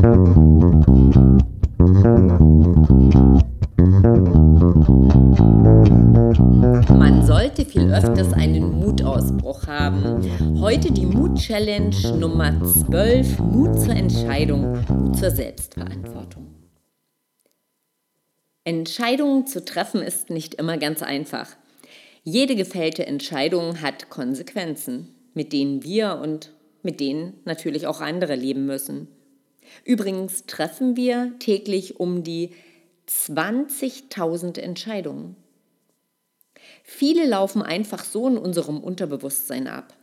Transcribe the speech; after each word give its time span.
Man 0.00 0.14
sollte 7.26 7.64
viel 7.64 7.92
öfters 7.92 8.32
einen 8.32 8.78
Mutausbruch 8.78 9.66
haben. 9.66 10.60
Heute 10.60 10.92
die 10.92 11.06
Mut-Challenge 11.06 11.96
Nummer 12.16 12.64
12, 12.64 13.40
Mut 13.40 13.80
zur 13.80 13.96
Entscheidung, 13.96 14.78
Mut 14.88 15.16
zur 15.16 15.32
Selbstverantwortung. 15.32 16.46
Entscheidungen 18.62 19.48
zu 19.48 19.64
treffen 19.64 20.00
ist 20.00 20.30
nicht 20.30 20.54
immer 20.54 20.78
ganz 20.78 21.02
einfach. 21.02 21.56
Jede 22.22 22.54
gefällte 22.54 23.04
Entscheidung 23.04 23.82
hat 23.82 24.10
Konsequenzen, 24.10 25.08
mit 25.34 25.52
denen 25.52 25.82
wir 25.82 26.20
und 26.22 26.52
mit 26.84 27.00
denen 27.00 27.40
natürlich 27.44 27.88
auch 27.88 28.00
andere 28.00 28.36
leben 28.36 28.64
müssen. 28.64 29.08
Übrigens 29.84 30.46
treffen 30.46 30.96
wir 30.96 31.32
täglich 31.38 32.00
um 32.00 32.22
die 32.22 32.54
20.000 33.08 34.58
Entscheidungen. 34.58 35.36
Viele 36.82 37.26
laufen 37.26 37.62
einfach 37.62 38.04
so 38.04 38.28
in 38.28 38.38
unserem 38.38 38.80
Unterbewusstsein 38.80 39.66
ab. 39.66 39.94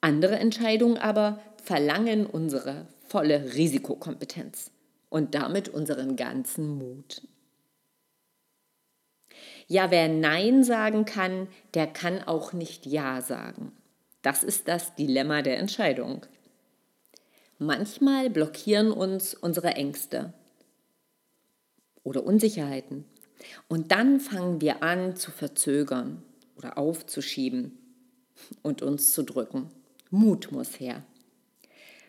Andere 0.00 0.38
Entscheidungen 0.38 0.98
aber 0.98 1.40
verlangen 1.62 2.26
unsere 2.26 2.86
volle 3.08 3.54
Risikokompetenz 3.54 4.70
und 5.08 5.34
damit 5.34 5.68
unseren 5.68 6.16
ganzen 6.16 6.76
Mut. 6.76 7.22
Ja, 9.66 9.90
wer 9.90 10.08
Nein 10.08 10.62
sagen 10.62 11.04
kann, 11.04 11.48
der 11.72 11.86
kann 11.86 12.22
auch 12.22 12.52
nicht 12.52 12.84
Ja 12.86 13.22
sagen. 13.22 13.72
Das 14.22 14.42
ist 14.42 14.68
das 14.68 14.94
Dilemma 14.94 15.42
der 15.42 15.58
Entscheidung. 15.58 16.26
Manchmal 17.58 18.30
blockieren 18.30 18.90
uns 18.90 19.34
unsere 19.34 19.74
Ängste 19.74 20.32
oder 22.02 22.24
Unsicherheiten. 22.24 23.04
Und 23.68 23.92
dann 23.92 24.20
fangen 24.20 24.60
wir 24.60 24.82
an 24.82 25.16
zu 25.16 25.30
verzögern 25.30 26.22
oder 26.56 26.78
aufzuschieben 26.78 27.78
und 28.62 28.82
uns 28.82 29.12
zu 29.12 29.22
drücken. 29.22 29.70
Mut 30.10 30.50
muss 30.52 30.80
her. 30.80 31.04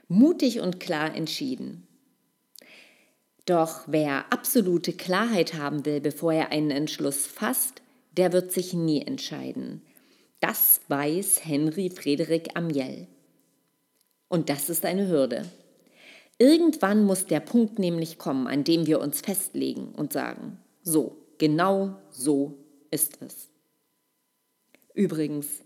Mutig 0.08 0.60
und 0.60 0.80
klar 0.80 1.16
entschieden. 1.16 1.88
Doch 3.46 3.84
wer 3.88 4.32
absolute 4.32 4.94
Klarheit 4.94 5.54
haben 5.54 5.86
will, 5.86 6.02
bevor 6.02 6.34
er 6.34 6.52
einen 6.52 6.72
Entschluss 6.72 7.28
fasst, 7.28 7.82
der 8.18 8.34
wird 8.34 8.52
sich 8.52 8.74
nie 8.74 9.02
entscheiden. 9.02 9.82
Das 10.40 10.82
weiß 10.88 11.46
Henry 11.46 11.90
Friedrich 11.90 12.56
Amiel. 12.56 13.08
Und 14.28 14.50
das 14.50 14.70
ist 14.70 14.86
eine 14.86 15.08
Hürde. 15.08 15.46
Irgendwann 16.38 17.06
muss 17.06 17.26
der 17.26 17.40
Punkt 17.40 17.80
nämlich 17.80 18.18
kommen, 18.18 18.48
an 18.48 18.64
dem 18.64 18.88
wir 18.88 19.00
uns 19.00 19.22
festlegen 19.22 19.94
und 19.96 20.12
sagen, 20.12 20.60
so, 20.84 21.16
genau 21.38 21.98
so 22.10 22.58
ist 22.92 23.22
es. 23.22 23.50
Übrigens, 24.94 25.62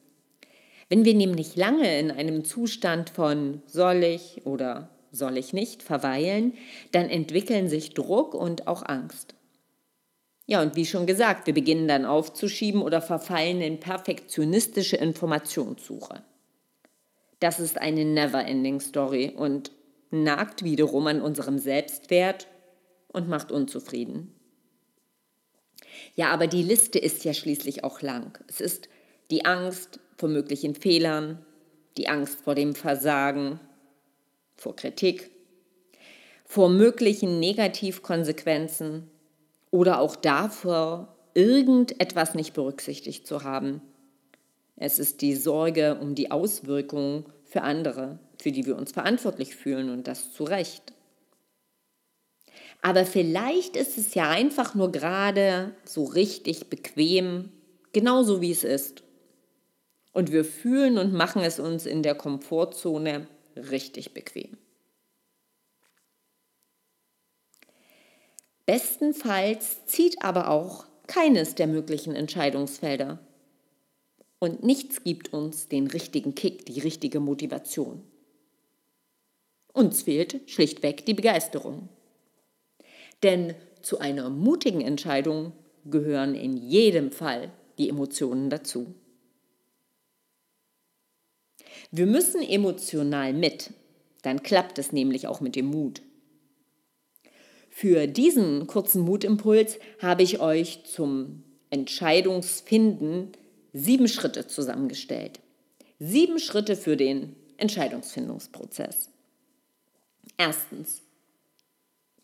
Wenn 0.89 1.05
wir 1.05 1.15
nämlich 1.15 1.55
lange 1.55 1.99
in 1.99 2.11
einem 2.11 2.45
Zustand 2.45 3.11
von 3.11 3.62
soll 3.67 4.03
ich 4.03 4.47
oder 4.47 4.91
soll 5.12 5.39
ich 5.39 5.53
nicht 5.53 5.83
verweilen, 5.83 6.55
dann 6.91 7.09
entwickeln 7.09 7.69
sich 7.69 7.95
Druck 7.95 8.34
und 8.34 8.67
auch 8.67 8.84
Angst. 8.84 9.36
Ja, 10.47 10.62
und 10.62 10.77
wie 10.77 10.87
schon 10.87 11.07
gesagt, 11.07 11.49
wir 11.49 11.55
beginnen 11.55 11.89
dann 11.89 12.05
aufzuschieben 12.05 12.81
oder 12.81 13.03
verfallen 13.03 13.61
in 13.61 13.81
perfektionistische 13.81 14.97
Informationssuche. 14.97 16.23
Das 17.41 17.59
ist 17.59 17.79
eine 17.79 18.05
never-ending 18.05 18.81
Story 18.81 19.35
und 19.37 19.73
nagt 20.11 20.62
wiederum 20.62 21.09
an 21.09 21.21
unserem 21.21 21.59
Selbstwert 21.59 22.47
und 23.09 23.29
macht 23.29 23.51
unzufrieden. 23.51 24.33
Ja, 26.15 26.31
aber 26.31 26.47
die 26.47 26.62
Liste 26.62 26.99
ist 26.99 27.25
ja 27.25 27.35
schließlich 27.35 27.83
auch 27.83 28.01
lang. 28.01 28.39
Es 28.47 28.61
ist 28.61 28.89
die 29.31 29.45
Angst 29.45 29.99
vor 30.17 30.29
möglichen 30.29 30.75
Fehlern, 30.75 31.45
die 31.97 32.09
Angst 32.09 32.43
vor 32.43 32.55
dem 32.55 32.75
Versagen, 32.75 33.59
vor 34.55 34.77
Kritik, 34.77 35.31
vor 36.45 36.69
möglichen 36.69 37.41
Negativkonsequenzen 37.41 39.11
oder 39.76 40.00
auch 40.00 40.16
davor, 40.16 41.14
irgendetwas 41.34 42.34
nicht 42.34 42.54
berücksichtigt 42.54 43.26
zu 43.26 43.44
haben. 43.44 43.82
Es 44.75 44.98
ist 44.98 45.20
die 45.20 45.34
Sorge 45.34 45.98
um 46.00 46.14
die 46.14 46.31
Auswirkungen 46.31 47.26
für 47.44 47.60
andere, 47.60 48.19
für 48.41 48.53
die 48.53 48.64
wir 48.64 48.76
uns 48.76 48.92
verantwortlich 48.92 49.54
fühlen 49.54 49.91
und 49.91 50.09
das 50.09 50.32
zu 50.32 50.44
Recht. 50.44 50.94
Aber 52.81 53.04
vielleicht 53.04 53.76
ist 53.76 53.98
es 53.98 54.14
ja 54.14 54.31
einfach 54.31 54.75
nur 54.75 54.91
gerade 54.92 55.75
so 55.84 56.04
richtig 56.04 56.70
bequem, 56.70 57.50
genauso 57.93 58.41
wie 58.41 58.53
es 58.53 58.64
ist. 58.64 59.03
Und 60.12 60.32
wir 60.32 60.47
fühlen 60.47 60.97
und 60.97 61.12
machen 61.12 61.43
es 61.43 61.60
uns 61.60 61.84
in 61.84 62.03
der 62.03 62.14
Komfortzone 62.14 63.26
richtig 63.56 64.14
bequem. 64.14 64.56
Bestenfalls 68.66 69.87
zieht 69.87 70.22
aber 70.22 70.50
auch 70.50 70.87
keines 71.06 71.54
der 71.54 71.69
möglichen 71.69 72.16
Entscheidungsfelder. 72.16 73.21
Und 74.41 74.65
nichts 74.65 75.04
gibt 75.04 75.32
uns 75.32 75.69
den 75.69 75.87
richtigen 75.87 76.34
Kick, 76.34 76.66
die 76.66 76.81
richtige 76.81 77.21
Motivation. 77.21 78.03
Uns 79.72 80.03
fehlt 80.03 80.41
schlichtweg 80.47 81.06
die 81.06 81.15
Begeisterung. 81.15 81.88
Denn 83.22 83.55
zu 83.82 84.00
einer 84.00 84.31
mutigen 84.31 84.81
Entscheidung 84.81 85.53
gehören 85.84 86.34
in 86.34 86.56
jedem 86.56 87.12
Fall 87.12 87.53
die 87.78 87.88
Emotionen 87.88 88.50
dazu. 88.50 88.94
Wir 91.93 92.06
müssen 92.06 92.43
emotional 92.43 93.32
mit, 93.32 93.71
dann 94.22 94.43
klappt 94.43 94.78
es 94.78 94.93
nämlich 94.93 95.28
auch 95.28 95.41
mit 95.41 95.55
dem 95.55 95.66
Mut. 95.66 96.03
Für 97.78 98.06
diesen 98.06 98.66
kurzen 98.66 99.03
Mutimpuls 99.03 99.78
habe 100.00 100.22
ich 100.22 100.41
euch 100.41 100.84
zum 100.87 101.42
Entscheidungsfinden 101.69 103.32
sieben 103.75 104.09
Schritte 104.09 104.47
zusammengestellt. 104.47 105.41
Sieben 105.98 106.38
Schritte 106.38 106.75
für 106.75 106.97
den 106.97 107.37
Entscheidungsfindungsprozess. 107.59 109.10
Erstens, 110.38 111.03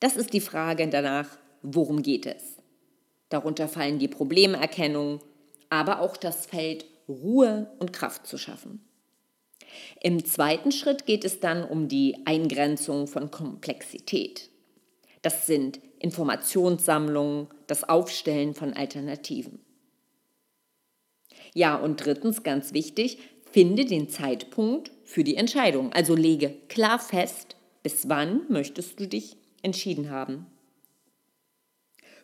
das 0.01 0.17
ist 0.17 0.33
die 0.33 0.41
Frage 0.41 0.89
danach, 0.89 1.29
worum 1.61 2.01
geht 2.01 2.25
es? 2.25 2.57
Darunter 3.29 3.69
fallen 3.69 3.99
die 3.99 4.09
Problemerkennung, 4.09 5.21
aber 5.69 6.01
auch 6.01 6.17
das 6.17 6.47
Feld 6.47 6.87
Ruhe 7.11 7.71
und 7.79 7.93
Kraft 7.93 8.27
zu 8.27 8.39
schaffen. 8.39 8.83
Im 10.01 10.25
zweiten 10.25 10.73
Schritt 10.73 11.05
geht 11.05 11.27
es 11.27 11.41
dann 11.41 11.63
um 11.63 11.89
die 11.89 12.17
Eingrenzung 12.25 13.07
von 13.07 13.31
Komplexität. 13.31 14.49
Das 15.23 15.47
sind 15.47 15.81
Informationssammlungen, 15.99 17.47
das 17.69 17.89
Aufstellen 17.89 18.55
von 18.55 18.75
Alternativen. 18.75 19.61
Ja, 21.55 21.77
und 21.77 22.05
drittens, 22.05 22.43
ganz 22.43 22.73
wichtig, 22.73 23.19
finde 23.51 23.85
den 23.85 24.09
Zeitpunkt 24.09 24.91
für 25.05 25.25
die 25.25 25.37
Entscheidung. 25.37 25.93
Also 25.93 26.15
lege 26.15 26.55
klar 26.69 26.99
fest, 26.99 27.57
bis 27.83 28.09
wann 28.09 28.43
möchtest 28.49 28.99
du 28.99 29.07
dich 29.07 29.37
entschieden 29.63 30.11
haben. 30.11 30.47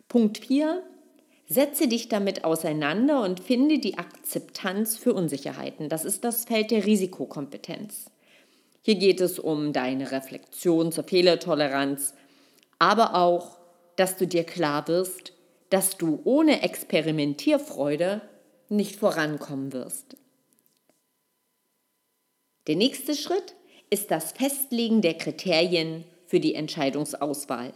Punkt 0.07 0.39
4. 0.39 0.83
Setze 1.47 1.87
dich 1.87 2.09
damit 2.09 2.43
auseinander 2.43 3.23
und 3.23 3.39
finde 3.39 3.79
die 3.79 3.97
Akzeptanz 3.97 4.97
für 4.97 5.13
Unsicherheiten. 5.13 5.89
Das 5.89 6.05
ist 6.05 6.23
das 6.23 6.45
Feld 6.45 6.71
der 6.71 6.85
Risikokompetenz. 6.85 8.11
Hier 8.81 8.95
geht 8.95 9.21
es 9.21 9.39
um 9.39 9.73
deine 9.73 10.11
Reflexion 10.11 10.91
zur 10.91 11.03
Fehlertoleranz, 11.03 12.13
aber 12.79 13.15
auch, 13.15 13.59
dass 13.97 14.17
du 14.17 14.25
dir 14.25 14.45
klar 14.45 14.87
wirst, 14.87 15.33
dass 15.69 15.97
du 15.97 16.21
ohne 16.23 16.63
Experimentierfreude 16.63 18.21
nicht 18.69 18.95
vorankommen 18.95 19.73
wirst. 19.73 20.15
Der 22.67 22.75
nächste 22.75 23.15
Schritt 23.15 23.55
ist 23.89 24.11
das 24.11 24.31
Festlegen 24.31 25.01
der 25.01 25.15
Kriterien 25.15 26.05
für 26.25 26.39
die 26.39 26.55
Entscheidungsauswahl? 26.55 27.73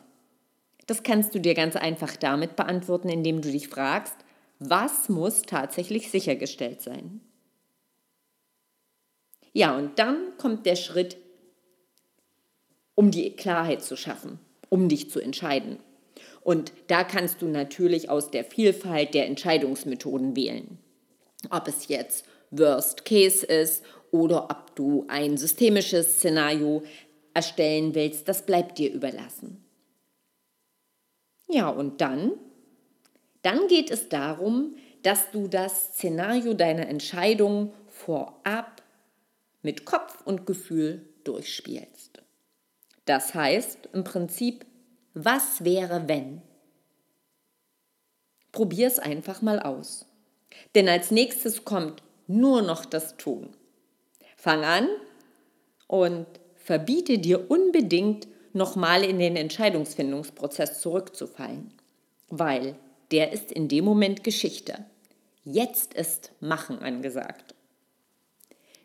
Das 0.85 1.03
kannst 1.03 1.33
du 1.33 1.39
dir 1.39 1.53
ganz 1.53 1.75
einfach 1.75 2.15
damit 2.15 2.55
beantworten, 2.55 3.09
indem 3.09 3.41
du 3.41 3.51
dich 3.51 3.67
fragst, 3.67 4.15
was 4.59 5.09
muss 5.09 5.41
tatsächlich 5.41 6.11
sichergestellt 6.11 6.81
sein? 6.81 7.21
Ja, 9.51 9.75
und 9.77 9.99
dann 9.99 10.37
kommt 10.37 10.65
der 10.65 10.75
Schritt, 10.75 11.17
um 12.95 13.11
die 13.11 13.35
Klarheit 13.35 13.83
zu 13.83 13.95
schaffen, 13.95 14.39
um 14.73 14.89
dich 14.89 15.11
zu 15.11 15.19
entscheiden. 15.19 15.77
Und 16.41 16.73
da 16.87 17.03
kannst 17.03 17.43
du 17.43 17.47
natürlich 17.47 18.09
aus 18.09 18.31
der 18.31 18.43
Vielfalt 18.43 19.13
der 19.13 19.27
Entscheidungsmethoden 19.27 20.35
wählen. 20.35 20.79
Ob 21.51 21.67
es 21.67 21.89
jetzt 21.89 22.25
Worst 22.49 23.05
Case 23.05 23.45
ist 23.45 23.83
oder 24.09 24.45
ob 24.45 24.75
du 24.75 25.05
ein 25.09 25.37
systemisches 25.37 26.15
Szenario 26.15 26.81
erstellen 27.35 27.93
willst, 27.93 28.27
das 28.27 28.47
bleibt 28.47 28.79
dir 28.79 28.91
überlassen. 28.91 29.63
Ja, 31.47 31.69
und 31.69 32.01
dann? 32.01 32.31
Dann 33.43 33.67
geht 33.67 33.91
es 33.91 34.09
darum, 34.09 34.75
dass 35.03 35.29
du 35.29 35.47
das 35.47 35.93
Szenario 35.93 36.55
deiner 36.55 36.87
Entscheidung 36.87 37.73
vorab 37.89 38.81
mit 39.61 39.85
Kopf 39.85 40.23
und 40.25 40.47
Gefühl 40.47 41.05
durchspielst. 41.25 42.22
Das 43.05 43.33
heißt 43.33 43.89
im 43.93 44.03
Prinzip, 44.03 44.65
was 45.13 45.63
wäre 45.63 46.07
wenn? 46.07 46.41
Probier 48.51 48.87
es 48.87 48.99
einfach 48.99 49.41
mal 49.41 49.59
aus. 49.59 50.05
Denn 50.75 50.87
als 50.87 51.11
nächstes 51.11 51.65
kommt 51.65 52.03
nur 52.27 52.61
noch 52.61 52.85
das 52.85 53.17
Tun. 53.17 53.49
Fang 54.37 54.63
an 54.63 54.87
und 55.87 56.27
verbiete 56.55 57.17
dir 57.17 57.49
unbedingt 57.49 58.27
nochmal 58.53 59.03
in 59.03 59.19
den 59.19 59.35
Entscheidungsfindungsprozess 59.35 60.79
zurückzufallen, 60.79 61.73
weil 62.29 62.75
der 63.11 63.31
ist 63.31 63.51
in 63.51 63.67
dem 63.67 63.85
Moment 63.85 64.23
Geschichte. 64.23 64.85
Jetzt 65.43 65.93
ist 65.93 66.31
Machen 66.39 66.79
angesagt. 66.79 67.53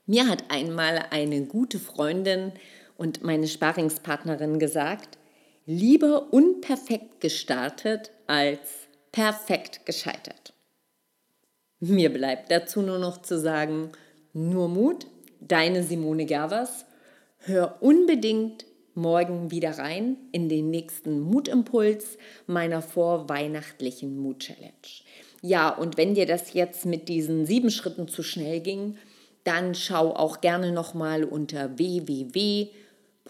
Mir 0.07 0.27
hat 0.27 0.45
einmal 0.51 1.05
eine 1.11 1.45
gute 1.45 1.79
Freundin 1.79 2.53
und 2.99 3.23
meine 3.23 3.49
Sparingspartnerin 3.49 4.59
gesagt, 4.59 5.17
lieber 5.65 6.33
unperfekt 6.33 7.23
gestartet 7.23 8.11
als 8.27 8.59
perfekt 9.13 9.87
gescheitert. 9.87 10.53
Mir 11.81 12.13
bleibt 12.13 12.51
dazu 12.51 12.83
nur 12.83 12.99
noch 12.99 13.23
zu 13.23 13.39
sagen, 13.39 13.93
nur 14.33 14.69
Mut, 14.69 15.07
deine 15.41 15.85
Simone 15.85 16.27
Gervers. 16.27 16.85
Hör 17.39 17.77
unbedingt 17.81 18.67
morgen 18.95 19.53
wieder 19.53 19.79
rein 19.79 20.17
in 20.33 20.49
den 20.49 20.71
nächsten 20.71 21.21
Mutimpuls 21.21 22.19
meiner 22.49 22.83
vorweihnachtlichen 22.83 24.19
Mut-Challenge. 24.19 24.73
Ja, 25.41 25.69
und 25.69 25.97
wenn 25.97 26.15
dir 26.15 26.27
das 26.27 26.53
jetzt 26.53 26.85
mit 26.85 27.09
diesen 27.09 27.47
sieben 27.47 27.71
Schritten 27.71 28.09
zu 28.09 28.25
schnell 28.25 28.59
ging, 28.59 28.99
dann 29.45 29.77
schau 29.77 30.11
auch 30.15 30.41
gerne 30.41 30.73
nochmal 30.73 31.23
unter 31.23 31.79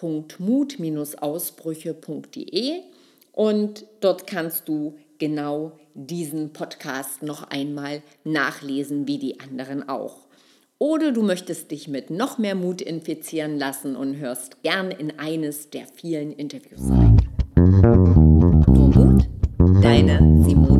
www.mut-ausbrüche.de 0.00 2.81
und 3.33 3.85
dort 4.00 4.27
kannst 4.27 4.69
du 4.69 4.95
genau 5.19 5.73
diesen 5.95 6.53
Podcast 6.53 7.23
noch 7.23 7.49
einmal 7.50 8.03
nachlesen, 8.25 9.06
wie 9.06 9.19
die 9.19 9.39
anderen 9.41 9.89
auch. 9.89 10.27
Oder 10.79 11.12
du 11.12 11.23
möchtest 11.23 11.71
dich 11.73 11.89
mit 11.89 12.11
noch 12.11 12.39
mehr 12.39 12.55
Mut 12.55 12.81
infizieren 12.81 13.59
lassen 13.59 13.97
und 13.97 14.17
hörst 14.17 14.62
gern 14.62 14.93
in 14.93 15.19
eines 15.19 15.69
der 15.71 15.87
vielen 15.93 16.33
Interviews 16.33 16.89
rein. 16.89 17.21
Nur 17.56 18.89
Mut, 18.89 19.29
deine 19.83 20.19
Simone. 20.44 20.78